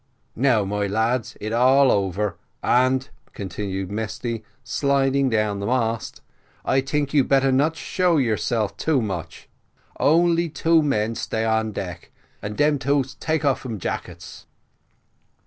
[0.35, 6.21] Now, my lads, it all over, and," continued Mesty, sliding down the mast,
[6.65, 9.47] "I tink you better not show yourself too much;
[9.99, 12.09] only two men stay on deck,
[12.41, 14.47] and dem two take off um jackets."